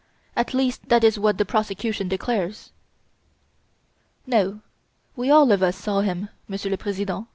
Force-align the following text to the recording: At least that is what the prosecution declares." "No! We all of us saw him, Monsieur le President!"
At 0.35 0.55
least 0.55 0.89
that 0.89 1.03
is 1.03 1.19
what 1.19 1.37
the 1.37 1.45
prosecution 1.45 2.07
declares." 2.07 2.71
"No! 4.25 4.61
We 5.15 5.29
all 5.29 5.51
of 5.51 5.61
us 5.61 5.75
saw 5.77 6.01
him, 6.01 6.29
Monsieur 6.47 6.71
le 6.71 6.77
President!" 6.77 7.27